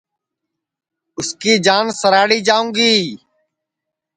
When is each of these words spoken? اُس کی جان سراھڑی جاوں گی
اُس 1.17 1.29
کی 1.41 1.53
جان 1.65 1.85
سراھڑی 1.99 2.39
جاوں 2.47 2.69
گی 2.75 2.95